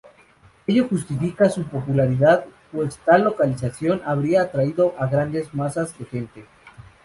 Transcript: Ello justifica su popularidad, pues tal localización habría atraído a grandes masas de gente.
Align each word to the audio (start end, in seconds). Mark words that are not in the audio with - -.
Ello 0.65 0.87
justifica 0.89 1.47
su 1.47 1.63
popularidad, 1.63 2.45
pues 2.71 2.97
tal 3.05 3.21
localización 3.23 4.01
habría 4.03 4.41
atraído 4.41 4.95
a 4.97 5.05
grandes 5.05 5.53
masas 5.53 5.95
de 5.99 6.05
gente. 6.05 6.45